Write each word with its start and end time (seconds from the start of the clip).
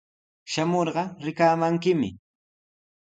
Shamurqa 0.53 1.03
rikamankimi. 1.25 2.09